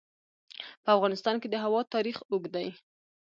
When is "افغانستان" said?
0.95-1.35